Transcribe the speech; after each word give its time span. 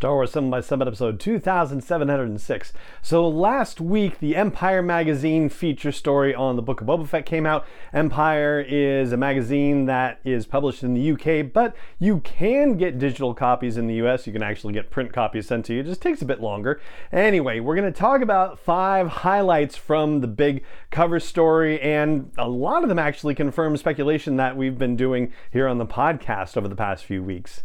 Star 0.00 0.14
Wars 0.14 0.32
7 0.32 0.48
by 0.48 0.62
7 0.62 0.88
episode 0.88 1.20
2706. 1.20 2.72
So 3.02 3.28
last 3.28 3.82
week, 3.82 4.18
the 4.18 4.34
Empire 4.34 4.80
magazine 4.80 5.50
feature 5.50 5.92
story 5.92 6.34
on 6.34 6.56
the 6.56 6.62
Book 6.62 6.80
of 6.80 6.86
Boba 6.86 7.06
Fett 7.06 7.26
came 7.26 7.44
out. 7.44 7.66
Empire 7.92 8.64
is 8.66 9.12
a 9.12 9.18
magazine 9.18 9.84
that 9.84 10.18
is 10.24 10.46
published 10.46 10.82
in 10.82 10.94
the 10.94 11.12
UK, 11.12 11.52
but 11.52 11.76
you 11.98 12.20
can 12.20 12.78
get 12.78 12.98
digital 12.98 13.34
copies 13.34 13.76
in 13.76 13.88
the 13.88 13.96
US. 13.96 14.26
You 14.26 14.32
can 14.32 14.42
actually 14.42 14.72
get 14.72 14.90
print 14.90 15.12
copies 15.12 15.48
sent 15.48 15.66
to 15.66 15.74
you. 15.74 15.80
It 15.80 15.84
just 15.84 16.00
takes 16.00 16.22
a 16.22 16.24
bit 16.24 16.40
longer. 16.40 16.80
Anyway, 17.12 17.60
we're 17.60 17.76
going 17.76 17.92
to 17.92 18.00
talk 18.00 18.22
about 18.22 18.58
five 18.58 19.06
highlights 19.06 19.76
from 19.76 20.22
the 20.22 20.28
big 20.28 20.64
cover 20.90 21.20
story, 21.20 21.78
and 21.78 22.32
a 22.38 22.48
lot 22.48 22.82
of 22.82 22.88
them 22.88 22.98
actually 22.98 23.34
confirm 23.34 23.76
speculation 23.76 24.36
that 24.36 24.56
we've 24.56 24.78
been 24.78 24.96
doing 24.96 25.30
here 25.50 25.68
on 25.68 25.76
the 25.76 25.84
podcast 25.84 26.56
over 26.56 26.68
the 26.68 26.74
past 26.74 27.04
few 27.04 27.22
weeks. 27.22 27.64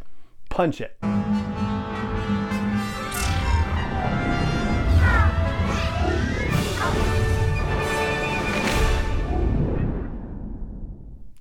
Punch 0.49 0.81
it. 0.81 0.97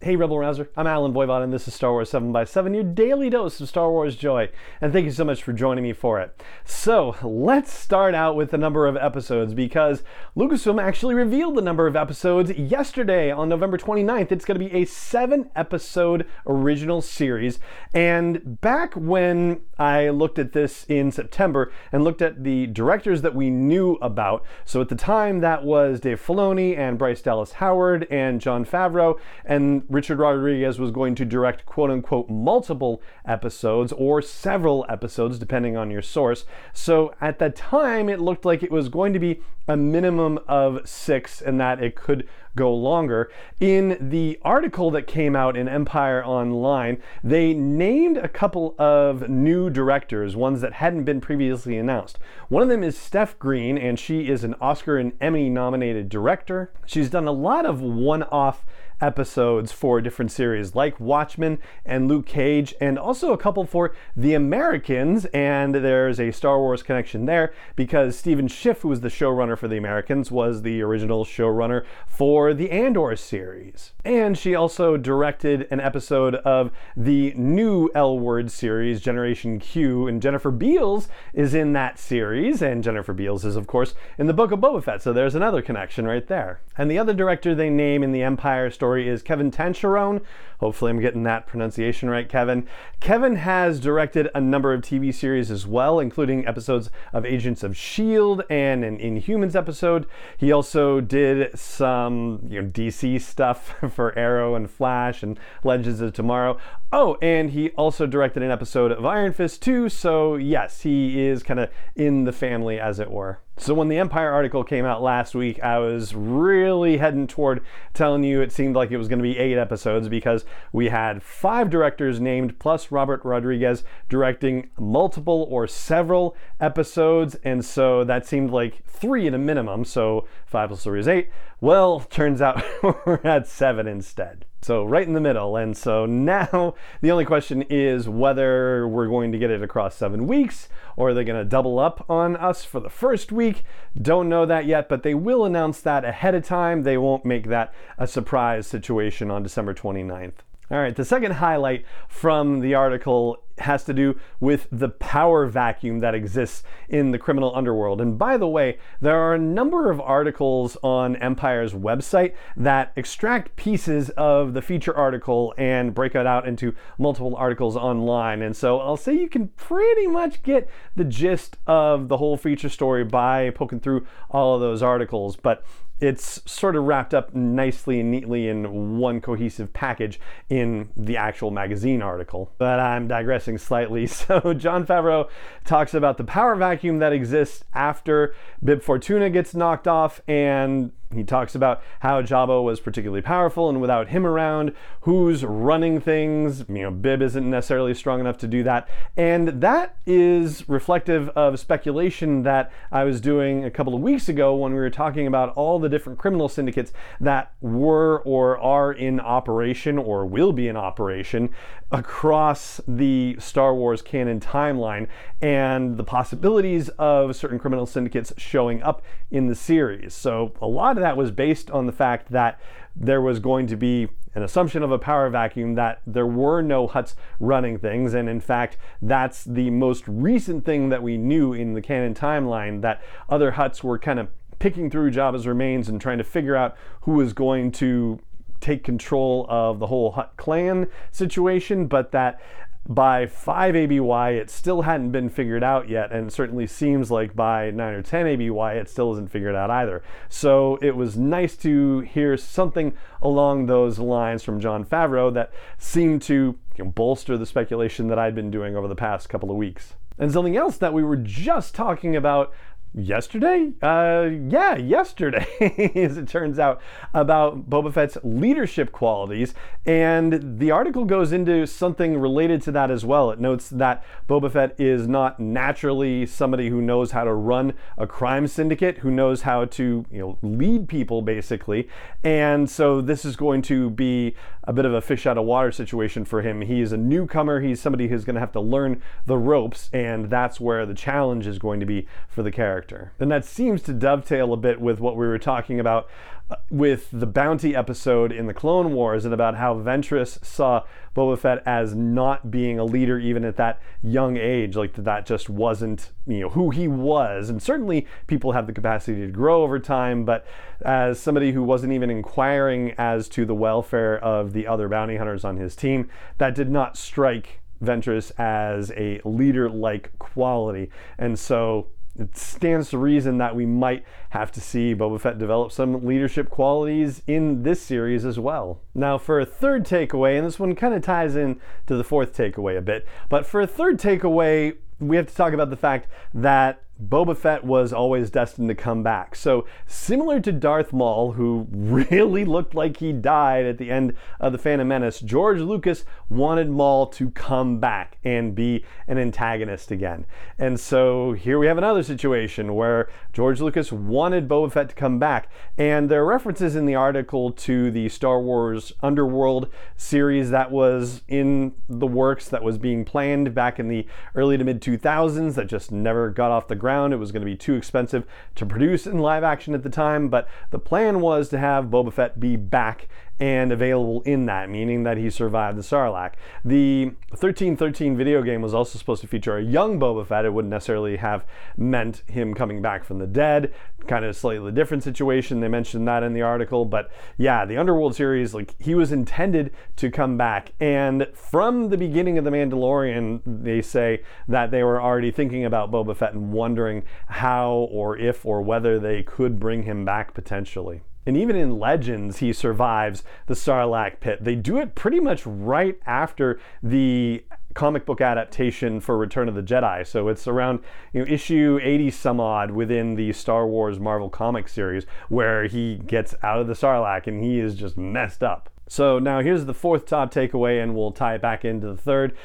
Hey 0.04 0.16
Rebel 0.16 0.38
Rouser, 0.38 0.68
I'm 0.76 0.86
Allen 0.86 1.14
Voivod 1.14 1.42
and 1.42 1.50
this 1.50 1.66
is 1.66 1.72
Star 1.72 1.92
Wars 1.92 2.10
7 2.10 2.30
by 2.30 2.44
7 2.44 2.74
your 2.74 2.84
daily 2.84 3.30
dose 3.30 3.58
of 3.58 3.70
Star 3.70 3.90
Wars 3.90 4.16
joy. 4.16 4.50
And 4.82 4.92
thank 4.92 5.06
you 5.06 5.10
so 5.10 5.24
much 5.24 5.42
for 5.42 5.54
joining 5.54 5.82
me 5.82 5.94
for 5.94 6.20
it. 6.20 6.42
So 6.62 7.16
let's 7.22 7.72
start 7.72 8.14
out 8.14 8.36
with 8.36 8.50
the 8.50 8.58
number 8.58 8.86
of 8.86 8.98
episodes 8.98 9.54
because 9.54 10.02
Lucasfilm 10.36 10.78
actually 10.78 11.14
revealed 11.14 11.54
the 11.54 11.62
number 11.62 11.86
of 11.86 11.96
episodes 11.96 12.50
yesterday 12.50 13.30
on 13.30 13.48
November 13.48 13.78
29th. 13.78 14.30
It's 14.30 14.44
going 14.44 14.60
to 14.60 14.68
be 14.68 14.74
a 14.74 14.84
seven 14.84 15.48
episode 15.56 16.26
original 16.46 17.00
series. 17.00 17.58
And 17.94 18.60
back 18.60 18.92
when 18.92 19.62
I 19.78 20.10
looked 20.10 20.38
at 20.38 20.52
this 20.52 20.84
in 20.84 21.12
September 21.12 21.72
and 21.92 22.04
looked 22.04 22.20
at 22.20 22.44
the 22.44 22.66
directors 22.66 23.22
that 23.22 23.34
we 23.34 23.48
knew 23.48 23.94
about, 24.02 24.44
so 24.66 24.82
at 24.82 24.90
the 24.90 24.96
time 24.96 25.40
that 25.40 25.64
was 25.64 25.98
Dave 26.00 26.22
Filoni 26.22 26.76
and 26.76 26.98
Bryce 26.98 27.22
Dallas 27.22 27.52
Howard 27.52 28.06
and 28.10 28.38
Jon 28.38 28.66
Favreau 28.66 29.18
and 29.46 29.82
Richard 29.94 30.18
Rodriguez 30.18 30.78
was 30.78 30.90
going 30.90 31.14
to 31.14 31.24
direct 31.24 31.64
quote 31.64 31.90
unquote 31.90 32.28
multiple 32.28 33.00
episodes 33.24 33.92
or 33.92 34.20
several 34.20 34.84
episodes, 34.88 35.38
depending 35.38 35.76
on 35.76 35.90
your 35.90 36.02
source. 36.02 36.44
So 36.72 37.14
at 37.20 37.38
the 37.38 37.50
time, 37.50 38.08
it 38.08 38.20
looked 38.20 38.44
like 38.44 38.62
it 38.62 38.72
was 38.72 38.88
going 38.88 39.12
to 39.12 39.20
be 39.20 39.40
a 39.66 39.76
minimum 39.76 40.38
of 40.46 40.86
six 40.86 41.40
and 41.40 41.58
that 41.60 41.82
it 41.82 41.94
could 41.94 42.28
go 42.56 42.72
longer. 42.74 43.30
In 43.60 43.96
the 44.00 44.38
article 44.42 44.90
that 44.90 45.06
came 45.06 45.34
out 45.34 45.56
in 45.56 45.68
Empire 45.68 46.24
Online, 46.24 47.00
they 47.22 47.54
named 47.54 48.18
a 48.18 48.28
couple 48.28 48.74
of 48.78 49.28
new 49.28 49.70
directors, 49.70 50.36
ones 50.36 50.60
that 50.60 50.74
hadn't 50.74 51.04
been 51.04 51.20
previously 51.20 51.78
announced. 51.78 52.18
One 52.48 52.62
of 52.62 52.68
them 52.68 52.82
is 52.82 52.96
Steph 52.96 53.38
Green, 53.38 53.78
and 53.78 53.98
she 53.98 54.28
is 54.28 54.44
an 54.44 54.54
Oscar 54.60 54.98
and 54.98 55.12
Emmy 55.20 55.48
nominated 55.48 56.08
director. 56.08 56.72
She's 56.84 57.10
done 57.10 57.26
a 57.26 57.32
lot 57.32 57.64
of 57.64 57.80
one 57.80 58.22
off 58.24 58.64
episodes 59.00 59.72
for 59.72 60.00
different 60.00 60.30
series 60.30 60.74
like 60.74 60.98
Watchmen 61.00 61.58
and 61.84 62.08
Luke 62.08 62.26
Cage, 62.26 62.74
and 62.80 62.98
also 62.98 63.32
a 63.32 63.38
couple 63.38 63.64
for 63.66 63.94
The 64.16 64.34
Americans. 64.34 65.24
And 65.26 65.74
there's 65.74 66.20
a 66.20 66.30
Star 66.30 66.58
Wars 66.58 66.82
connection 66.82 67.26
there 67.26 67.52
because 67.76 68.16
Stephen 68.16 68.48
Schiff, 68.48 68.82
who 68.82 68.88
was 68.88 69.00
the 69.00 69.08
showrunner 69.08 69.58
for 69.58 69.68
The 69.68 69.76
Americans, 69.76 70.30
was 70.30 70.62
the 70.62 70.82
original 70.82 71.24
showrunner 71.24 71.84
for 72.06 72.54
the 72.54 72.70
Andor 72.70 73.16
series. 73.16 73.92
And 74.04 74.38
she 74.38 74.54
also 74.54 74.96
directed 74.96 75.66
an 75.70 75.80
episode 75.80 76.36
of 76.36 76.70
the 76.96 77.32
new 77.36 77.90
L 77.94 78.18
Word 78.18 78.50
series, 78.50 79.00
Generation 79.00 79.58
Q, 79.58 80.06
and 80.06 80.22
Jennifer 80.22 80.50
Beals 80.50 81.08
is 81.32 81.54
in 81.54 81.72
that 81.72 81.98
series, 81.98 82.62
and 82.62 82.84
Jennifer 82.84 83.12
Beals 83.12 83.44
is, 83.44 83.56
of 83.56 83.66
course, 83.66 83.94
in 84.18 84.26
the 84.26 84.32
Book 84.32 84.52
of 84.52 84.60
Boba 84.60 84.82
Fett, 84.82 85.02
so 85.02 85.12
there's 85.12 85.34
another 85.34 85.62
connection 85.62 86.06
right 86.06 86.26
there. 86.26 86.60
And 86.76 86.90
the 86.90 86.98
other 86.98 87.14
director 87.14 87.54
they 87.54 87.70
name 87.70 88.02
in 88.02 88.12
the 88.12 88.22
Empire 88.22 88.70
story 88.70 88.83
is 88.92 89.22
Kevin 89.22 89.50
Tancharoen. 89.50 90.20
Hopefully, 90.60 90.90
I'm 90.90 91.00
getting 91.00 91.24
that 91.24 91.46
pronunciation 91.46 92.08
right, 92.08 92.28
Kevin. 92.28 92.66
Kevin 93.00 93.36
has 93.36 93.80
directed 93.80 94.28
a 94.34 94.40
number 94.40 94.72
of 94.72 94.82
TV 94.82 95.12
series 95.12 95.50
as 95.50 95.66
well, 95.66 95.98
including 95.98 96.46
episodes 96.46 96.90
of 97.12 97.26
Agents 97.26 97.62
of 97.62 97.72
S.H.I.E.L.D. 97.72 98.44
and 98.48 98.84
an 98.84 98.98
Inhumans 98.98 99.56
episode. 99.56 100.06
He 100.38 100.52
also 100.52 101.00
did 101.00 101.58
some 101.58 102.40
you 102.48 102.62
know, 102.62 102.68
DC 102.68 103.20
stuff 103.20 103.74
for 103.90 104.16
Arrow 104.18 104.54
and 104.54 104.70
Flash 104.70 105.22
and 105.22 105.38
Legends 105.64 106.00
of 106.00 106.12
Tomorrow. 106.12 106.58
Oh, 106.92 107.16
and 107.20 107.50
he 107.50 107.70
also 107.70 108.06
directed 108.06 108.42
an 108.42 108.50
episode 108.50 108.92
of 108.92 109.04
Iron 109.04 109.32
Fist 109.32 109.62
2, 109.62 109.88
so 109.88 110.36
yes, 110.36 110.82
he 110.82 111.26
is 111.26 111.42
kind 111.42 111.60
of 111.60 111.70
in 111.96 112.24
the 112.24 112.32
family, 112.32 112.78
as 112.78 113.00
it 113.00 113.10
were. 113.10 113.40
So 113.56 113.72
when 113.72 113.88
the 113.88 113.98
Empire 113.98 114.32
article 114.32 114.64
came 114.64 114.84
out 114.84 115.00
last 115.00 115.32
week, 115.32 115.62
I 115.62 115.78
was 115.78 116.12
really 116.12 116.96
heading 116.96 117.28
toward 117.28 117.62
telling 117.92 118.24
you 118.24 118.40
it 118.40 118.50
seemed 118.50 118.74
like 118.74 118.90
it 118.90 118.96
was 118.96 119.06
going 119.06 119.20
to 119.20 119.22
be 119.22 119.38
eight 119.38 119.56
episodes 119.56 120.08
because 120.08 120.44
we 120.72 120.88
had 120.88 121.22
five 121.22 121.70
directors 121.70 122.20
named 122.20 122.58
plus 122.58 122.90
Robert 122.90 123.24
Rodriguez 123.24 123.84
directing 124.08 124.70
multiple 124.76 125.46
or 125.48 125.68
several 125.68 126.36
episodes, 126.60 127.36
and 127.44 127.64
so 127.64 128.02
that 128.02 128.26
seemed 128.26 128.50
like 128.50 128.84
three 128.86 129.28
at 129.28 129.34
a 129.34 129.38
minimum. 129.38 129.84
So 129.84 130.26
five 130.46 130.70
plus 130.70 130.82
three 130.82 130.98
is 130.98 131.06
eight. 131.06 131.30
Well, 131.60 132.00
turns 132.00 132.42
out 132.42 132.60
we're 132.82 133.20
at 133.22 133.46
seven 133.46 133.86
instead. 133.86 134.46
So 134.64 134.82
right 134.82 135.06
in 135.06 135.12
the 135.12 135.20
middle. 135.20 135.56
And 135.58 135.76
so 135.76 136.06
now 136.06 136.74
the 137.02 137.10
only 137.10 137.26
question 137.26 137.60
is 137.68 138.08
whether 138.08 138.88
we're 138.88 139.08
going 139.08 139.30
to 139.32 139.38
get 139.38 139.50
it 139.50 139.62
across 139.62 139.94
seven 139.94 140.26
weeks 140.26 140.70
or 140.96 141.10
are 141.10 141.14
they 141.14 141.22
going 141.22 141.38
to 141.38 141.44
double 141.44 141.78
up 141.78 142.08
on 142.08 142.34
us 142.36 142.64
for 142.64 142.80
the 142.80 142.88
first 142.88 143.30
week? 143.30 143.62
Don't 144.00 144.26
know 144.26 144.46
that 144.46 144.64
yet, 144.64 144.88
but 144.88 145.02
they 145.02 145.12
will 145.12 145.44
announce 145.44 145.82
that 145.82 146.06
ahead 146.06 146.34
of 146.34 146.46
time. 146.46 146.82
They 146.82 146.96
won't 146.96 147.26
make 147.26 147.48
that 147.48 147.74
a 147.98 148.06
surprise 148.06 148.66
situation 148.66 149.30
on 149.30 149.42
December 149.42 149.74
29th. 149.74 150.36
All 150.70 150.78
right, 150.78 150.96
the 150.96 151.04
second 151.04 151.32
highlight 151.32 151.84
from 152.08 152.60
the 152.60 152.74
article 152.74 153.43
has 153.58 153.84
to 153.84 153.94
do 153.94 154.18
with 154.40 154.66
the 154.70 154.88
power 154.88 155.46
vacuum 155.46 156.00
that 156.00 156.14
exists 156.14 156.62
in 156.88 157.10
the 157.10 157.18
criminal 157.18 157.54
underworld. 157.54 158.00
And 158.00 158.18
by 158.18 158.36
the 158.36 158.48
way, 158.48 158.78
there 159.00 159.16
are 159.16 159.34
a 159.34 159.38
number 159.38 159.90
of 159.90 160.00
articles 160.00 160.76
on 160.82 161.16
Empire's 161.16 161.72
website 161.72 162.34
that 162.56 162.92
extract 162.96 163.56
pieces 163.56 164.10
of 164.10 164.54
the 164.54 164.62
feature 164.62 164.94
article 164.94 165.54
and 165.56 165.94
break 165.94 166.14
it 166.14 166.26
out 166.26 166.46
into 166.48 166.74
multiple 166.98 167.36
articles 167.36 167.76
online. 167.76 168.42
And 168.42 168.56
so 168.56 168.80
I'll 168.80 168.96
say 168.96 169.14
you 169.14 169.28
can 169.28 169.48
pretty 169.48 170.06
much 170.06 170.42
get 170.42 170.68
the 170.96 171.04
gist 171.04 171.56
of 171.66 172.08
the 172.08 172.16
whole 172.16 172.36
feature 172.36 172.68
story 172.68 173.04
by 173.04 173.50
poking 173.50 173.80
through 173.80 174.06
all 174.30 174.54
of 174.54 174.60
those 174.60 174.82
articles. 174.82 175.36
But 175.36 175.64
it's 176.00 176.42
sort 176.50 176.76
of 176.76 176.84
wrapped 176.84 177.14
up 177.14 177.34
nicely 177.34 178.00
and 178.00 178.10
neatly 178.10 178.48
in 178.48 178.98
one 178.98 179.20
cohesive 179.20 179.72
package 179.72 180.18
in 180.48 180.90
the 180.96 181.16
actual 181.16 181.50
magazine 181.50 182.02
article. 182.02 182.52
But 182.58 182.80
I'm 182.80 183.08
digressing 183.08 183.58
slightly. 183.58 184.08
So, 184.24 184.54
Jon 184.54 184.86
Favreau 184.86 185.28
talks 185.64 185.92
about 185.92 186.18
the 186.18 186.24
power 186.24 186.54
vacuum 186.54 186.98
that 187.00 187.12
exists 187.12 187.64
after 187.74 188.34
Bib 188.62 188.80
Fortuna 188.80 189.28
gets 189.28 189.54
knocked 189.54 189.86
off 189.88 190.20
and 190.26 190.92
he 191.14 191.24
talks 191.24 191.54
about 191.54 191.82
how 192.00 192.22
Jabba 192.22 192.62
was 192.62 192.80
particularly 192.80 193.22
powerful, 193.22 193.68
and 193.68 193.80
without 193.80 194.08
him 194.08 194.26
around, 194.26 194.72
who's 195.02 195.44
running 195.44 196.00
things? 196.00 196.64
You 196.68 196.82
know, 196.82 196.90
Bib 196.90 197.22
isn't 197.22 197.48
necessarily 197.48 197.94
strong 197.94 198.20
enough 198.20 198.38
to 198.38 198.48
do 198.48 198.62
that. 198.64 198.88
And 199.16 199.60
that 199.60 199.96
is 200.06 200.68
reflective 200.68 201.28
of 201.30 201.58
speculation 201.58 202.42
that 202.42 202.72
I 202.90 203.04
was 203.04 203.20
doing 203.20 203.64
a 203.64 203.70
couple 203.70 203.94
of 203.94 204.00
weeks 204.00 204.28
ago 204.28 204.54
when 204.54 204.72
we 204.72 204.78
were 204.78 204.90
talking 204.90 205.26
about 205.26 205.54
all 205.56 205.78
the 205.78 205.88
different 205.88 206.18
criminal 206.18 206.48
syndicates 206.48 206.92
that 207.20 207.52
were 207.60 208.20
or 208.20 208.58
are 208.58 208.92
in 208.92 209.20
operation 209.20 209.98
or 209.98 210.26
will 210.26 210.52
be 210.52 210.68
in 210.68 210.76
operation 210.76 211.50
across 211.90 212.80
the 212.88 213.36
Star 213.38 213.74
Wars 213.74 214.02
canon 214.02 214.40
timeline 214.40 215.06
and 215.40 215.96
the 215.96 216.04
possibilities 216.04 216.88
of 216.90 217.36
certain 217.36 217.58
criminal 217.58 217.86
syndicates 217.86 218.32
showing 218.36 218.82
up 218.82 219.02
in 219.30 219.46
the 219.46 219.54
series. 219.54 220.14
So, 220.14 220.52
a 220.60 220.66
lot 220.66 220.96
of 220.96 221.03
that 221.04 221.16
was 221.16 221.30
based 221.30 221.70
on 221.70 221.86
the 221.86 221.92
fact 221.92 222.32
that 222.32 222.58
there 222.96 223.20
was 223.20 223.38
going 223.38 223.66
to 223.66 223.76
be 223.76 224.08
an 224.34 224.42
assumption 224.42 224.82
of 224.82 224.90
a 224.90 224.98
power 224.98 225.28
vacuum 225.30 225.74
that 225.74 226.00
there 226.06 226.26
were 226.26 226.60
no 226.60 226.88
Hutts 226.88 227.14
running 227.38 227.78
things. 227.78 228.14
And 228.14 228.28
in 228.28 228.40
fact, 228.40 228.76
that's 229.00 229.44
the 229.44 229.70
most 229.70 230.04
recent 230.06 230.64
thing 230.64 230.88
that 230.88 231.02
we 231.02 231.16
knew 231.16 231.52
in 231.52 231.74
the 231.74 231.82
canon 231.82 232.14
timeline 232.14 232.80
that 232.82 233.02
other 233.28 233.52
Hutts 233.52 233.82
were 233.82 233.98
kind 233.98 234.18
of 234.18 234.28
picking 234.58 234.90
through 234.90 235.10
Jabba's 235.10 235.46
remains 235.46 235.88
and 235.88 236.00
trying 236.00 236.18
to 236.18 236.24
figure 236.24 236.56
out 236.56 236.76
who 237.02 237.12
was 237.12 237.32
going 237.32 237.70
to 237.72 238.18
take 238.60 238.82
control 238.82 239.46
of 239.48 239.78
the 239.78 239.86
whole 239.86 240.12
Hutt 240.12 240.32
clan 240.36 240.88
situation, 241.12 241.86
but 241.86 242.12
that 242.12 242.40
by 242.86 243.26
5 243.26 243.74
ABY, 243.74 244.36
it 244.36 244.50
still 244.50 244.82
hadn't 244.82 245.10
been 245.10 245.30
figured 245.30 245.64
out 245.64 245.88
yet, 245.88 246.12
and 246.12 246.32
certainly 246.32 246.66
seems 246.66 247.10
like 247.10 247.34
by 247.34 247.70
9 247.70 247.94
or 247.94 248.02
10 248.02 248.26
ABY, 248.26 248.76
it 248.78 248.88
still 248.88 249.12
isn't 249.12 249.30
figured 249.30 249.54
out 249.54 249.70
either. 249.70 250.02
So 250.28 250.78
it 250.82 250.94
was 250.94 251.16
nice 251.16 251.56
to 251.58 252.00
hear 252.00 252.36
something 252.36 252.92
along 253.22 253.66
those 253.66 253.98
lines 253.98 254.42
from 254.42 254.60
Jon 254.60 254.84
Favreau 254.84 255.32
that 255.32 255.52
seemed 255.78 256.20
to 256.22 256.58
you 256.76 256.84
know, 256.84 256.90
bolster 256.90 257.38
the 257.38 257.46
speculation 257.46 258.08
that 258.08 258.18
I'd 258.18 258.34
been 258.34 258.50
doing 258.50 258.76
over 258.76 258.88
the 258.88 258.94
past 258.94 259.28
couple 259.28 259.50
of 259.50 259.56
weeks. 259.56 259.94
And 260.18 260.30
something 260.30 260.56
else 260.56 260.76
that 260.76 260.92
we 260.92 261.02
were 261.02 261.16
just 261.16 261.74
talking 261.74 262.14
about 262.14 262.52
yesterday? 262.94 263.72
Uh, 263.82 264.30
yeah, 264.48 264.76
yesterday, 264.76 265.46
as 265.96 266.16
it 266.16 266.28
turns 266.28 266.58
out, 266.58 266.80
about 267.12 267.68
Boba 267.68 267.92
Fett's 267.92 268.16
leadership 268.22 268.92
qualities. 268.92 269.54
And 269.84 270.58
the 270.58 270.70
article 270.70 271.04
goes 271.04 271.32
into 271.32 271.66
something 271.66 272.18
related 272.18 272.62
to 272.62 272.72
that 272.72 272.90
as 272.90 273.04
well. 273.04 273.30
It 273.30 273.40
notes 273.40 273.68
that 273.70 274.04
Boba 274.28 274.50
Fett 274.50 274.78
is 274.78 275.08
not 275.08 275.40
naturally 275.40 276.24
somebody 276.26 276.68
who 276.68 276.80
knows 276.80 277.10
how 277.10 277.24
to 277.24 277.34
run 277.34 277.74
a 277.98 278.06
crime 278.06 278.46
syndicate, 278.46 278.98
who 278.98 279.10
knows 279.10 279.42
how 279.42 279.64
to, 279.64 280.06
you 280.10 280.18
know, 280.18 280.38
lead 280.42 280.88
people 280.88 281.22
basically. 281.22 281.88
And 282.22 282.70
so 282.70 283.00
this 283.00 283.24
is 283.24 283.36
going 283.36 283.62
to 283.62 283.90
be 283.90 284.34
a 284.62 284.72
bit 284.72 284.84
of 284.84 284.94
a 284.94 285.00
fish 285.00 285.26
out 285.26 285.36
of 285.36 285.44
water 285.44 285.72
situation 285.72 286.24
for 286.24 286.42
him. 286.42 286.62
He 286.62 286.80
is 286.80 286.92
a 286.92 286.96
newcomer, 286.96 287.60
he's 287.60 287.80
somebody 287.80 288.08
who's 288.08 288.24
going 288.24 288.34
to 288.34 288.40
have 288.40 288.52
to 288.52 288.60
learn 288.60 289.02
the 289.26 289.36
ropes, 289.36 289.90
and 289.92 290.30
that's 290.30 290.58
where 290.58 290.86
the 290.86 290.94
challenge 290.94 291.46
is 291.46 291.58
going 291.58 291.80
to 291.80 291.86
be 291.86 292.06
for 292.28 292.42
the 292.42 292.50
character 292.50 292.83
character. 292.84 293.12
And 293.18 293.30
that 293.30 293.44
seems 293.44 293.82
to 293.82 293.92
dovetail 293.92 294.52
a 294.52 294.56
bit 294.56 294.80
with 294.80 295.00
what 295.00 295.16
we 295.16 295.26
were 295.26 295.38
talking 295.38 295.80
about 295.80 296.08
uh, 296.50 296.56
with 296.68 297.08
the 297.10 297.26
bounty 297.26 297.74
episode 297.74 298.30
in 298.30 298.46
the 298.46 298.52
Clone 298.52 298.92
Wars 298.92 299.24
and 299.24 299.32
about 299.32 299.56
how 299.56 299.74
Ventress 299.76 300.44
saw 300.44 300.84
Boba 301.16 301.38
Fett 301.38 301.62
as 301.64 301.94
not 301.94 302.50
being 302.50 302.78
a 302.78 302.84
leader 302.84 303.18
even 303.18 303.44
at 303.44 303.56
that 303.56 303.80
young 304.02 304.36
age, 304.36 304.76
like 304.76 304.92
that 304.94 305.24
just 305.24 305.48
wasn't 305.48 306.10
you 306.26 306.40
know 306.40 306.48
who 306.50 306.70
he 306.70 306.86
was. 306.86 307.48
And 307.48 307.62
certainly 307.62 308.06
people 308.26 308.52
have 308.52 308.66
the 308.66 308.74
capacity 308.74 309.22
to 309.22 309.32
grow 309.32 309.62
over 309.62 309.78
time, 309.78 310.24
but 310.26 310.46
as 310.84 311.18
somebody 311.18 311.52
who 311.52 311.62
wasn't 311.62 311.94
even 311.94 312.10
inquiring 312.10 312.92
as 312.98 313.28
to 313.30 313.46
the 313.46 313.54
welfare 313.54 314.18
of 314.22 314.52
the 314.52 314.66
other 314.66 314.88
bounty 314.88 315.16
hunters 315.16 315.44
on 315.44 315.56
his 315.56 315.74
team, 315.74 316.10
that 316.36 316.54
did 316.54 316.70
not 316.70 316.98
strike 316.98 317.60
Ventress 317.82 318.32
as 318.38 318.92
a 318.96 319.20
leader 319.24 319.68
like 319.68 320.16
quality. 320.18 320.90
And 321.18 321.38
so 321.38 321.88
it 322.18 322.36
stands 322.36 322.90
to 322.90 322.98
reason 322.98 323.38
that 323.38 323.56
we 323.56 323.66
might 323.66 324.04
have 324.30 324.52
to 324.52 324.60
see 324.60 324.94
Boba 324.94 325.20
Fett 325.20 325.38
develop 325.38 325.72
some 325.72 326.04
leadership 326.04 326.48
qualities 326.48 327.22
in 327.26 327.62
this 327.64 327.82
series 327.82 328.24
as 328.24 328.38
well. 328.38 328.80
Now, 328.94 329.18
for 329.18 329.40
a 329.40 329.46
third 329.46 329.84
takeaway, 329.84 330.36
and 330.36 330.46
this 330.46 330.60
one 330.60 330.74
kind 330.74 330.94
of 330.94 331.02
ties 331.02 331.34
in 331.34 331.60
to 331.86 331.96
the 331.96 332.04
fourth 332.04 332.36
takeaway 332.36 332.78
a 332.78 332.82
bit, 332.82 333.06
but 333.28 333.46
for 333.46 333.60
a 333.60 333.66
third 333.66 333.98
takeaway, 333.98 334.76
we 335.00 335.16
have 335.16 335.26
to 335.26 335.34
talk 335.34 335.52
about 335.52 335.70
the 335.70 335.76
fact 335.76 336.08
that 336.32 336.82
Boba 337.02 337.36
Fett 337.36 337.64
was 337.64 337.92
always 337.92 338.30
destined 338.30 338.68
to 338.68 338.74
come 338.74 339.02
back. 339.02 339.34
So, 339.34 339.66
similar 339.86 340.38
to 340.40 340.52
Darth 340.52 340.92
Maul, 340.92 341.32
who 341.32 341.66
really 341.72 342.44
looked 342.44 342.74
like 342.74 342.98
he 342.98 343.12
died 343.12 343.66
at 343.66 343.78
the 343.78 343.90
end 343.90 344.14
of 344.38 344.52
The 344.52 344.58
Phantom 344.58 344.86
Menace, 344.86 345.18
George 345.18 345.60
Lucas 345.60 346.04
wanted 346.28 346.70
Maul 346.70 347.06
to 347.08 347.30
come 347.30 347.80
back 347.80 348.18
and 348.22 348.54
be 348.54 348.84
an 349.08 349.18
antagonist 349.18 349.90
again. 349.90 350.24
And 350.56 350.78
so, 350.78 351.32
here 351.32 351.58
we 351.58 351.66
have 351.66 351.78
another 351.78 352.04
situation 352.04 352.74
where 352.74 353.08
George 353.32 353.60
Lucas 353.60 353.90
wanted 353.90 354.48
Boba 354.48 354.70
Fett 354.70 354.88
to 354.90 354.94
come 354.94 355.18
back. 355.18 355.50
And 355.76 356.08
there 356.08 356.22
are 356.22 356.26
references 356.26 356.76
in 356.76 356.86
the 356.86 356.94
article 356.94 357.50
to 357.50 357.90
the 357.90 358.08
Star 358.08 358.40
Wars 358.40 358.92
Underworld 359.02 359.68
series 359.96 360.50
that 360.50 360.70
was 360.70 361.22
in 361.26 361.74
the 361.88 362.06
works, 362.06 362.48
that 362.48 362.62
was 362.62 362.78
being 362.78 363.04
planned 363.04 363.52
back 363.52 363.80
in 363.80 363.88
the 363.88 364.06
early 364.36 364.56
to 364.56 364.64
mid 364.64 364.80
2000s, 364.80 365.54
that 365.56 365.66
just 365.66 365.90
never 365.90 366.30
got 366.30 366.52
off 366.52 366.68
the 366.68 366.83
ground. 366.84 367.14
It 367.14 367.16
was 367.16 367.32
going 367.32 367.40
to 367.40 367.46
be 367.46 367.56
too 367.56 367.76
expensive 367.76 368.26
to 368.56 368.66
produce 368.66 369.06
in 369.06 369.18
live 369.18 369.42
action 369.42 369.72
at 369.72 369.82
the 369.82 369.88
time, 369.88 370.28
but 370.28 370.46
the 370.70 370.78
plan 370.78 371.22
was 371.22 371.48
to 371.48 371.58
have 371.58 371.86
Boba 371.86 372.12
Fett 372.12 372.38
be 372.38 372.56
back 372.56 373.08
and 373.40 373.72
available 373.72 374.22
in 374.22 374.46
that, 374.46 374.70
meaning 374.70 375.02
that 375.02 375.16
he 375.16 375.28
survived 375.28 375.76
the 375.76 375.82
Sarlacc. 375.82 376.34
The 376.64 377.06
1313 377.30 378.16
video 378.16 378.42
game 378.42 378.62
was 378.62 378.74
also 378.74 378.98
supposed 378.98 379.22
to 379.22 379.26
feature 379.26 379.56
a 379.56 379.62
young 379.62 379.98
Boba 379.98 380.26
Fett. 380.26 380.44
It 380.44 380.52
wouldn't 380.52 380.70
necessarily 380.70 381.16
have 381.16 381.44
meant 381.76 382.22
him 382.26 382.54
coming 382.54 382.80
back 382.80 383.04
from 383.04 383.18
the 383.18 383.26
dead. 383.26 383.74
Kind 384.06 384.24
of 384.24 384.30
a 384.30 384.34
slightly 384.34 384.70
different 384.70 385.02
situation. 385.02 385.60
They 385.60 385.68
mentioned 385.68 386.06
that 386.06 386.22
in 386.22 386.32
the 386.32 386.42
article, 386.42 386.84
but 386.84 387.10
yeah, 387.36 387.64
the 387.64 387.76
Underworld 387.76 388.14
series, 388.14 388.54
like 388.54 388.80
he 388.80 388.94
was 388.94 389.10
intended 389.10 389.72
to 389.96 390.10
come 390.10 390.36
back. 390.36 390.72
And 390.78 391.26
from 391.34 391.88
the 391.88 391.98
beginning 391.98 392.38
of 392.38 392.44
The 392.44 392.50
Mandalorian, 392.50 393.40
they 393.44 393.82
say 393.82 394.22
that 394.46 394.70
they 394.70 394.84
were 394.84 395.02
already 395.02 395.30
thinking 395.30 395.64
about 395.64 395.90
Boba 395.90 396.16
Fett 396.16 396.34
and 396.34 396.52
wondering 396.52 397.02
how 397.26 397.88
or 397.90 398.16
if 398.16 398.46
or 398.46 398.62
whether 398.62 398.98
they 399.00 399.22
could 399.22 399.58
bring 399.58 399.82
him 399.82 400.04
back 400.04 400.34
potentially. 400.34 401.02
And 401.26 401.36
even 401.36 401.56
in 401.56 401.78
Legends, 401.78 402.38
he 402.38 402.52
survives 402.52 403.22
the 403.46 403.54
Sarlacc 403.54 404.20
pit. 404.20 404.44
They 404.44 404.54
do 404.54 404.78
it 404.78 404.94
pretty 404.94 405.20
much 405.20 405.46
right 405.46 405.98
after 406.06 406.60
the 406.82 407.44
comic 407.74 408.06
book 408.06 408.20
adaptation 408.20 409.00
for 409.00 409.16
Return 409.16 409.48
of 409.48 409.54
the 409.54 409.62
Jedi. 409.62 410.06
So 410.06 410.28
it's 410.28 410.46
around 410.46 410.80
you 411.12 411.20
know, 411.20 411.32
issue 411.32 411.80
80 411.82 412.10
some 412.10 412.40
odd 412.40 412.70
within 412.70 413.14
the 413.14 413.32
Star 413.32 413.66
Wars 413.66 413.98
Marvel 413.98 414.30
comic 414.30 414.68
series 414.68 415.06
where 415.28 415.66
he 415.66 415.96
gets 415.96 416.34
out 416.42 416.60
of 416.60 416.66
the 416.66 416.74
Sarlacc 416.74 417.26
and 417.26 417.42
he 417.42 417.58
is 417.58 417.74
just 417.74 417.96
messed 417.96 418.42
up. 418.42 418.70
So 418.86 419.18
now 419.18 419.40
here's 419.40 419.64
the 419.64 419.74
fourth 419.74 420.06
top 420.06 420.32
takeaway, 420.32 420.82
and 420.82 420.94
we'll 420.94 421.12
tie 421.12 421.36
it 421.36 421.42
back 421.42 421.64
into 421.64 421.86
the 421.86 421.96
third. 421.96 422.36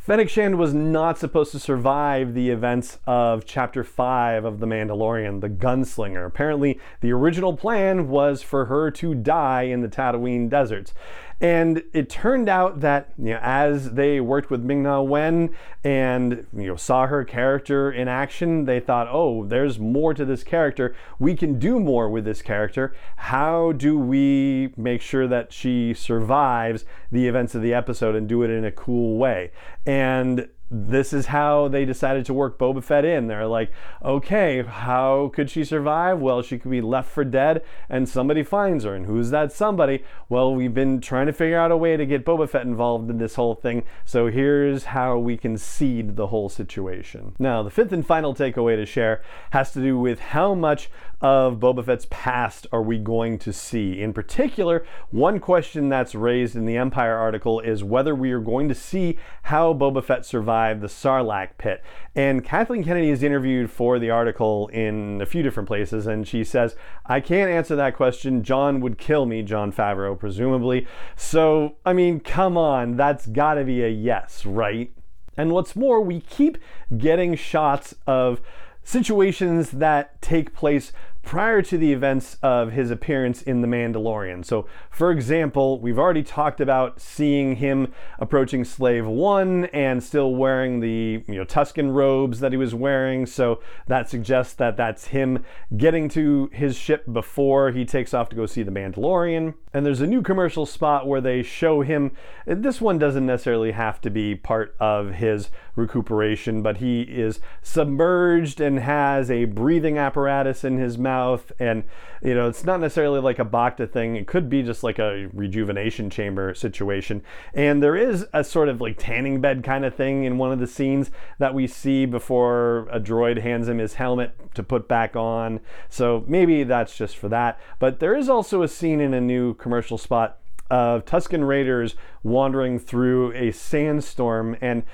Fennec 0.00 0.30
Shand 0.30 0.56
was 0.56 0.72
not 0.72 1.18
supposed 1.18 1.52
to 1.52 1.58
survive 1.58 2.32
the 2.32 2.48
events 2.48 2.98
of 3.06 3.44
Chapter 3.44 3.84
5 3.84 4.46
of 4.46 4.58
The 4.58 4.66
Mandalorian, 4.66 5.42
the 5.42 5.50
Gunslinger. 5.50 6.24
Apparently, 6.24 6.80
the 7.02 7.12
original 7.12 7.54
plan 7.54 8.08
was 8.08 8.40
for 8.40 8.64
her 8.64 8.90
to 8.92 9.14
die 9.14 9.64
in 9.64 9.82
the 9.82 9.88
Tatooine 9.88 10.48
deserts. 10.48 10.94
And 11.40 11.82
it 11.94 12.10
turned 12.10 12.50
out 12.50 12.80
that 12.80 13.12
you 13.18 13.30
know, 13.30 13.40
as 13.42 13.92
they 13.92 14.20
worked 14.20 14.50
with 14.50 14.60
Ming 14.60 14.82
Na 14.82 15.00
Wen 15.00 15.54
and 15.82 16.46
you 16.54 16.66
know, 16.66 16.76
saw 16.76 17.06
her 17.06 17.24
character 17.24 17.90
in 17.90 18.08
action, 18.08 18.66
they 18.66 18.78
thought, 18.78 19.08
oh, 19.10 19.46
there's 19.46 19.78
more 19.78 20.12
to 20.12 20.26
this 20.26 20.44
character. 20.44 20.94
We 21.18 21.34
can 21.34 21.58
do 21.58 21.80
more 21.80 22.10
with 22.10 22.26
this 22.26 22.42
character. 22.42 22.94
How 23.16 23.72
do 23.72 23.98
we 23.98 24.74
make 24.76 25.00
sure 25.00 25.26
that 25.28 25.52
she 25.52 25.94
survives 25.94 26.84
the 27.10 27.26
events 27.26 27.54
of 27.54 27.62
the 27.62 27.72
episode 27.72 28.14
and 28.14 28.28
do 28.28 28.42
it 28.42 28.50
in 28.50 28.64
a 28.66 28.72
cool 28.72 29.16
way? 29.16 29.52
And 29.86 30.48
this 30.70 31.12
is 31.12 31.26
how 31.26 31.66
they 31.66 31.84
decided 31.84 32.24
to 32.26 32.34
work 32.34 32.56
Boba 32.56 32.82
Fett 32.82 33.04
in. 33.04 33.26
They're 33.26 33.46
like, 33.46 33.72
okay, 34.04 34.62
how 34.62 35.32
could 35.34 35.50
she 35.50 35.64
survive? 35.64 36.20
Well, 36.20 36.42
she 36.42 36.58
could 36.58 36.70
be 36.70 36.80
left 36.80 37.10
for 37.10 37.24
dead 37.24 37.64
and 37.88 38.08
somebody 38.08 38.44
finds 38.44 38.84
her. 38.84 38.94
And 38.94 39.06
who's 39.06 39.30
that 39.30 39.50
somebody? 39.50 40.04
Well, 40.28 40.54
we've 40.54 40.72
been 40.72 41.00
trying 41.00 41.26
to 41.26 41.32
figure 41.32 41.58
out 41.58 41.72
a 41.72 41.76
way 41.76 41.96
to 41.96 42.06
get 42.06 42.24
Boba 42.24 42.48
Fett 42.48 42.62
involved 42.62 43.10
in 43.10 43.18
this 43.18 43.34
whole 43.34 43.56
thing. 43.56 43.82
So 44.04 44.28
here's 44.28 44.84
how 44.84 45.18
we 45.18 45.36
can 45.36 45.58
seed 45.58 46.14
the 46.14 46.28
whole 46.28 46.48
situation. 46.48 47.34
Now, 47.40 47.64
the 47.64 47.70
fifth 47.70 47.92
and 47.92 48.06
final 48.06 48.32
takeaway 48.32 48.76
to 48.76 48.86
share 48.86 49.22
has 49.50 49.72
to 49.72 49.80
do 49.80 49.98
with 49.98 50.20
how 50.20 50.54
much 50.54 50.88
of 51.20 51.58
Boba 51.58 51.84
Fett's 51.84 52.06
past 52.10 52.66
are 52.72 52.80
we 52.80 52.96
going 52.96 53.38
to 53.40 53.52
see? 53.52 54.00
In 54.00 54.12
particular, 54.12 54.86
one 55.10 55.40
question 55.40 55.88
that's 55.88 56.14
raised 56.14 56.54
in 56.54 56.64
the 56.64 56.76
Empire 56.76 57.16
article 57.16 57.60
is 57.60 57.82
whether 57.82 58.14
we 58.14 58.30
are 58.30 58.40
going 58.40 58.68
to 58.68 58.74
see 58.74 59.18
how 59.42 59.74
Boba 59.74 60.02
Fett 60.02 60.24
survived 60.24 60.59
the 60.74 60.86
Sarlacc 60.86 61.50
pit. 61.58 61.82
And 62.14 62.44
Kathleen 62.44 62.84
Kennedy 62.84 63.10
is 63.10 63.22
interviewed 63.22 63.70
for 63.70 63.98
the 63.98 64.10
article 64.10 64.68
in 64.68 65.20
a 65.20 65.26
few 65.26 65.42
different 65.42 65.66
places, 65.66 66.06
and 66.06 66.26
she 66.26 66.44
says, 66.44 66.76
I 67.06 67.20
can't 67.20 67.50
answer 67.50 67.76
that 67.76 67.96
question. 67.96 68.42
Jon 68.42 68.80
would 68.80 68.98
kill 68.98 69.26
me, 69.26 69.42
Jon 69.42 69.72
Favreau, 69.72 70.18
presumably. 70.18 70.86
So, 71.16 71.76
I 71.84 71.92
mean, 71.92 72.20
come 72.20 72.56
on, 72.56 72.96
that's 72.96 73.26
gotta 73.26 73.64
be 73.64 73.82
a 73.82 73.88
yes, 73.88 74.44
right? 74.44 74.92
And 75.36 75.52
what's 75.52 75.74
more, 75.74 76.00
we 76.00 76.20
keep 76.20 76.58
getting 76.96 77.34
shots 77.34 77.94
of 78.06 78.40
situations 78.82 79.70
that 79.72 80.20
take 80.20 80.54
place 80.54 80.92
prior 81.30 81.62
to 81.62 81.78
the 81.78 81.92
events 81.92 82.36
of 82.42 82.72
his 82.72 82.90
appearance 82.90 83.40
in 83.40 83.60
The 83.60 83.68
Mandalorian. 83.68 84.44
So, 84.44 84.66
for 84.90 85.12
example, 85.12 85.78
we've 85.78 85.96
already 85.96 86.24
talked 86.24 86.60
about 86.60 87.00
seeing 87.00 87.54
him 87.54 87.92
approaching 88.18 88.64
Slave 88.64 89.06
One 89.06 89.66
and 89.66 90.02
still 90.02 90.34
wearing 90.34 90.80
the 90.80 91.22
you 91.28 91.36
know 91.36 91.44
Tusken 91.44 91.94
robes 91.94 92.40
that 92.40 92.50
he 92.50 92.58
was 92.58 92.74
wearing. 92.74 93.26
So 93.26 93.60
that 93.86 94.10
suggests 94.10 94.54
that 94.54 94.76
that's 94.76 95.06
him 95.06 95.44
getting 95.76 96.08
to 96.08 96.50
his 96.52 96.74
ship 96.76 97.04
before 97.12 97.70
he 97.70 97.84
takes 97.84 98.12
off 98.12 98.28
to 98.30 98.36
go 98.36 98.44
see 98.44 98.64
The 98.64 98.72
Mandalorian. 98.72 99.54
And 99.72 99.86
there's 99.86 100.00
a 100.00 100.08
new 100.08 100.22
commercial 100.22 100.66
spot 100.66 101.06
where 101.06 101.20
they 101.20 101.44
show 101.44 101.82
him. 101.82 102.10
This 102.44 102.80
one 102.80 102.98
doesn't 102.98 103.24
necessarily 103.24 103.70
have 103.70 104.00
to 104.00 104.10
be 104.10 104.34
part 104.34 104.74
of 104.80 105.12
his 105.12 105.50
recuperation, 105.76 106.60
but 106.60 106.78
he 106.78 107.02
is 107.02 107.38
submerged 107.62 108.60
and 108.60 108.80
has 108.80 109.30
a 109.30 109.44
breathing 109.44 109.96
apparatus 109.96 110.64
in 110.64 110.78
his 110.78 110.98
mouth. 110.98 111.19
And, 111.58 111.84
you 112.22 112.34
know, 112.34 112.48
it's 112.48 112.64
not 112.64 112.80
necessarily 112.80 113.20
like 113.20 113.38
a 113.38 113.44
Bacta 113.44 113.90
thing, 113.90 114.16
it 114.16 114.26
could 114.26 114.48
be 114.48 114.62
just 114.62 114.82
like 114.82 114.98
a 114.98 115.28
rejuvenation 115.32 116.10
chamber 116.10 116.54
situation. 116.54 117.22
And 117.54 117.82
there 117.82 117.96
is 117.96 118.26
a 118.32 118.44
sort 118.44 118.68
of 118.68 118.80
like 118.80 118.96
tanning 118.98 119.40
bed 119.40 119.62
kind 119.62 119.84
of 119.84 119.94
thing 119.94 120.24
in 120.24 120.38
one 120.38 120.52
of 120.52 120.58
the 120.58 120.66
scenes 120.66 121.10
that 121.38 121.54
we 121.54 121.66
see 121.66 122.06
before 122.06 122.88
a 122.90 123.00
droid 123.00 123.40
hands 123.40 123.68
him 123.68 123.78
his 123.78 123.94
helmet 123.94 124.34
to 124.54 124.62
put 124.62 124.88
back 124.88 125.16
on. 125.16 125.60
So 125.88 126.24
maybe 126.26 126.64
that's 126.64 126.96
just 126.96 127.16
for 127.16 127.28
that. 127.28 127.60
But 127.78 128.00
there 128.00 128.16
is 128.16 128.28
also 128.28 128.62
a 128.62 128.68
scene 128.68 129.00
in 129.00 129.14
a 129.14 129.20
new 129.20 129.54
commercial 129.54 129.98
spot 129.98 130.38
of 130.70 131.04
Tusken 131.04 131.46
Raiders 131.46 131.96
wandering 132.22 132.78
through 132.78 133.32
a 133.32 133.50
sandstorm 133.50 134.56
and 134.60 134.84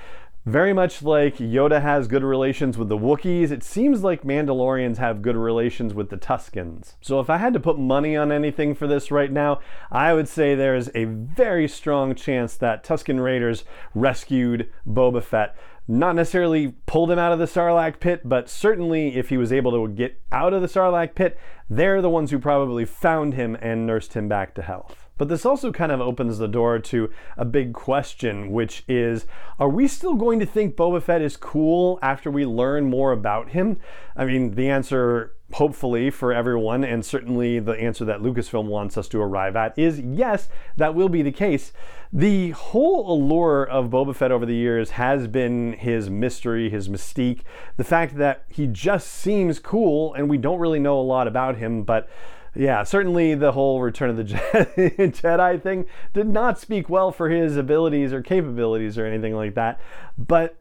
Very 0.47 0.71
much 0.71 1.03
like 1.03 1.39
Yoda 1.39 1.81
has 1.81 2.07
good 2.07 2.23
relations 2.23 2.77
with 2.77 2.87
the 2.87 2.97
Wookiees, 2.97 3.51
it 3.51 3.63
seems 3.63 4.01
like 4.01 4.23
Mandalorians 4.23 4.95
have 4.95 5.21
good 5.21 5.35
relations 5.35 5.93
with 5.93 6.09
the 6.09 6.15
Tuskens. 6.15 6.93
So 7.01 7.19
if 7.19 7.29
I 7.29 7.35
had 7.35 7.51
to 7.51 7.59
put 7.59 7.77
money 7.77 8.15
on 8.15 8.31
anything 8.31 8.73
for 8.73 8.87
this 8.87 9.11
right 9.11 9.29
now, 9.29 9.59
I 9.91 10.13
would 10.13 10.29
say 10.29 10.55
there's 10.55 10.89
a 10.95 11.03
very 11.03 11.67
strong 11.67 12.15
chance 12.15 12.55
that 12.55 12.85
Tusken 12.85 13.21
Raiders 13.21 13.65
rescued 13.93 14.69
Boba 14.87 15.21
Fett 15.21 15.53
not 15.85 16.15
necessarily 16.15 16.75
pulled 16.85 17.11
him 17.11 17.19
out 17.19 17.33
of 17.33 17.39
the 17.39 17.45
Sarlacc 17.45 17.99
pit, 17.99 18.21
but 18.23 18.47
certainly 18.47 19.17
if 19.17 19.27
he 19.27 19.35
was 19.35 19.51
able 19.51 19.71
to 19.71 19.93
get 19.93 20.17
out 20.31 20.53
of 20.53 20.61
the 20.61 20.69
Sarlacc 20.69 21.13
pit, 21.13 21.37
they're 21.69 22.01
the 22.01 22.09
ones 22.09 22.31
who 22.31 22.39
probably 22.39 22.85
found 22.85 23.33
him 23.33 23.57
and 23.61 23.85
nursed 23.85 24.13
him 24.13 24.29
back 24.29 24.55
to 24.55 24.61
health. 24.61 25.06
But 25.17 25.29
this 25.29 25.45
also 25.45 25.71
kind 25.71 25.91
of 25.91 26.01
opens 26.01 26.37
the 26.37 26.47
door 26.47 26.79
to 26.79 27.09
a 27.35 27.45
big 27.45 27.73
question, 27.73 28.51
which 28.51 28.83
is 28.87 29.25
are 29.59 29.69
we 29.69 29.87
still 29.87 30.15
going 30.15 30.39
to 30.39 30.45
think 30.45 30.75
Boba 30.75 31.01
Fett 31.01 31.21
is 31.21 31.37
cool 31.37 31.99
after 32.01 32.29
we 32.29 32.45
learn 32.45 32.89
more 32.89 33.11
about 33.11 33.49
him? 33.49 33.77
I 34.15 34.25
mean, 34.25 34.55
the 34.55 34.69
answer 34.69 35.33
hopefully 35.53 36.09
for 36.09 36.33
everyone, 36.33 36.83
and 36.83 37.05
certainly 37.05 37.59
the 37.59 37.71
answer 37.73 38.03
that 38.05 38.21
Lucasfilm 38.21 38.65
wants 38.65 38.97
us 38.97 39.07
to 39.07 39.21
arrive 39.21 39.55
at, 39.55 39.77
is 39.77 39.99
yes, 39.99 40.49
that 40.75 40.93
will 40.93 41.09
be 41.09 41.21
the 41.21 41.31
case. 41.31 41.71
The 42.11 42.51
whole 42.51 43.11
allure 43.11 43.63
of 43.63 43.89
Boba 43.89 44.15
Fett 44.15 44.31
over 44.31 44.45
the 44.45 44.55
years 44.55 44.91
has 44.91 45.27
been 45.27 45.73
his 45.73 46.09
mystery, 46.09 46.69
his 46.69 46.89
mystique, 46.89 47.41
the 47.77 47.83
fact 47.83 48.17
that 48.17 48.43
he 48.49 48.67
just 48.67 49.07
seems 49.07 49.59
cool 49.59 50.13
and 50.13 50.29
we 50.29 50.37
don't 50.37 50.59
really 50.59 50.79
know 50.79 50.99
a 50.99 51.01
lot 51.01 51.27
about 51.27 51.57
him, 51.57 51.83
but 51.83 52.09
yeah, 52.57 52.83
certainly 52.83 53.35
the 53.35 53.51
whole 53.51 53.81
Return 53.81 54.09
of 54.09 54.17
the 54.17 54.23
Jedi 54.23 55.61
thing 55.61 55.85
did 56.13 56.27
not 56.27 56.59
speak 56.59 56.89
well 56.89 57.11
for 57.11 57.29
his 57.29 57.55
abilities 57.55 58.11
or 58.11 58.21
capabilities 58.21 58.97
or 58.97 59.05
anything 59.05 59.35
like 59.35 59.53
that. 59.55 59.79
But 60.17 60.57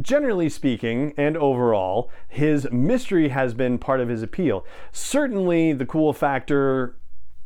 generally 0.00 0.48
speaking 0.48 1.14
and 1.16 1.36
overall, 1.36 2.10
his 2.28 2.70
mystery 2.72 3.28
has 3.28 3.54
been 3.54 3.78
part 3.78 4.00
of 4.00 4.08
his 4.08 4.22
appeal. 4.22 4.64
Certainly, 4.92 5.74
the 5.74 5.86
cool 5.86 6.12
factor 6.12 6.96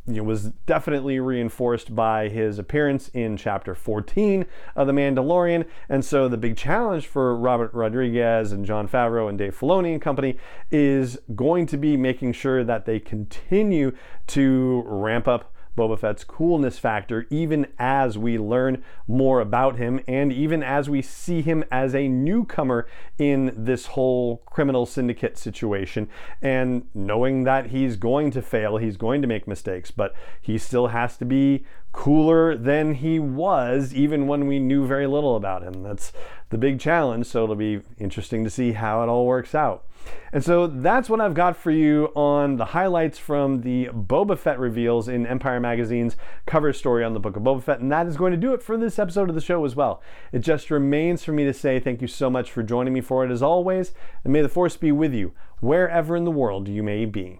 you 0.07 0.15
know, 0.15 0.23
was 0.23 0.45
definitely 0.65 1.19
reinforced 1.19 1.95
by 1.95 2.29
his 2.29 2.57
appearance 2.57 3.09
in 3.09 3.37
chapter 3.37 3.75
14 3.75 4.45
of 4.75 4.87
The 4.87 4.93
Mandalorian. 4.93 5.65
And 5.87 6.03
so 6.03 6.27
the 6.27 6.37
big 6.37 6.57
challenge 6.57 7.07
for 7.07 7.35
Robert 7.35 7.73
Rodriguez 7.73 8.51
and 8.51 8.65
Jon 8.65 8.87
Favreau 8.87 9.29
and 9.29 9.37
Dave 9.37 9.57
Filoni 9.57 9.93
and 9.93 10.01
company 10.01 10.37
is 10.71 11.19
going 11.35 11.65
to 11.67 11.77
be 11.77 11.95
making 11.95 12.33
sure 12.33 12.63
that 12.63 12.85
they 12.85 12.99
continue 12.99 13.91
to 14.27 14.83
ramp 14.85 15.27
up 15.27 15.53
Boba 15.79 15.97
Fett's 15.97 16.25
coolness 16.25 16.77
factor, 16.77 17.25
even 17.29 17.67
as 17.79 18.17
we 18.17 18.37
learn 18.37 18.83
more 19.07 19.39
about 19.39 19.77
him 19.77 20.01
and 20.09 20.33
even 20.33 20.61
as 20.61 20.89
we 20.89 21.01
see 21.01 21.41
him 21.41 21.63
as 21.71 21.95
a 21.95 22.09
newcomer 22.09 22.85
in 23.17 23.53
this 23.55 23.85
whole 23.87 24.37
criminal 24.45 24.85
syndicate 24.85 25.37
situation. 25.37 26.09
And 26.41 26.87
knowing 26.93 27.45
that 27.45 27.67
he's 27.67 27.95
going 27.95 28.31
to 28.31 28.41
fail, 28.41 28.75
he's 28.75 28.97
going 28.97 29.21
to 29.21 29.27
make 29.27 29.47
mistakes, 29.47 29.89
but 29.89 30.13
he 30.41 30.57
still 30.57 30.87
has 30.87 31.15
to 31.15 31.25
be 31.25 31.63
cooler 31.91 32.55
than 32.55 32.95
he 32.95 33.19
was 33.19 33.93
even 33.93 34.27
when 34.27 34.47
we 34.47 34.59
knew 34.59 34.85
very 34.85 35.07
little 35.07 35.35
about 35.35 35.63
him. 35.63 35.83
That's 35.83 36.13
the 36.49 36.57
big 36.57 36.79
challenge, 36.79 37.25
so 37.25 37.43
it'll 37.43 37.55
be 37.55 37.81
interesting 37.97 38.43
to 38.43 38.49
see 38.49 38.73
how 38.73 39.03
it 39.03 39.07
all 39.07 39.25
works 39.25 39.55
out. 39.55 39.85
And 40.31 40.43
so 40.43 40.67
that's 40.67 41.09
what 41.09 41.19
I've 41.19 41.33
got 41.33 41.57
for 41.57 41.71
you 41.71 42.05
on 42.15 42.57
the 42.57 42.65
highlights 42.65 43.17
from 43.17 43.61
the 43.61 43.87
Boba 43.87 44.37
Fett 44.37 44.59
reveals 44.59 45.07
in 45.07 45.25
Empire 45.25 45.59
Magazine's 45.59 46.15
cover 46.45 46.71
story 46.71 47.03
on 47.03 47.13
the 47.13 47.19
Book 47.19 47.35
of 47.35 47.43
Boba 47.43 47.63
Fett. 47.63 47.79
And 47.79 47.91
that 47.91 48.07
is 48.07 48.17
going 48.17 48.31
to 48.31 48.37
do 48.37 48.53
it 48.53 48.63
for 48.63 48.77
this 48.77 48.99
episode 48.99 49.29
of 49.29 49.35
the 49.35 49.41
show 49.41 49.65
as 49.65 49.75
well. 49.75 50.01
It 50.31 50.39
just 50.39 50.71
remains 50.71 51.23
for 51.23 51.31
me 51.31 51.45
to 51.45 51.53
say 51.53 51.79
thank 51.79 52.01
you 52.01 52.07
so 52.07 52.29
much 52.29 52.51
for 52.51 52.63
joining 52.63 52.93
me 52.93 53.01
for 53.01 53.25
it 53.25 53.31
as 53.31 53.43
always. 53.43 53.91
And 54.23 54.31
may 54.31 54.41
the 54.41 54.49
Force 54.49 54.77
be 54.77 54.91
with 54.91 55.13
you 55.13 55.33
wherever 55.59 56.15
in 56.15 56.25
the 56.25 56.31
world 56.31 56.67
you 56.67 56.83
may 56.83 57.05
be. 57.05 57.39